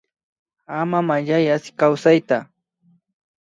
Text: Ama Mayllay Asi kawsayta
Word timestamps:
Ama 0.79 0.99
Mayllay 1.07 1.45
Asi 1.55 1.71
kawsayta 1.79 2.37